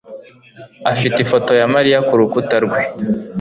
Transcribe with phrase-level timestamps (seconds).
[0.91, 2.79] afite ifoto ya Mariya kurukuta rwe.